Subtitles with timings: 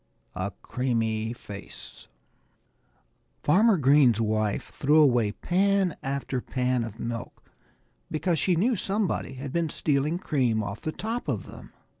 [0.35, 2.07] X A CREAMY FACE
[3.43, 7.51] FARMER GREEN'S wife threw away pan after pan of milk,
[8.09, 11.71] because she knew somebody had been stealing cream off the top of them.